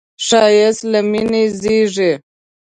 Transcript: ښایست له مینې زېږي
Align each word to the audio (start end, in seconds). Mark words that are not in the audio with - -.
ښایست 0.25 0.81
له 0.91 0.99
مینې 1.11 1.43
زېږي 1.61 2.11